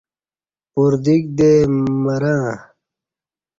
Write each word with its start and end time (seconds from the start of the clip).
پردیک 0.71 1.23
دےمَرں 1.37 2.49